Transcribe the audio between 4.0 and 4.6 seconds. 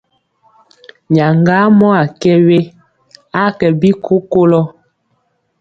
kokolɔ.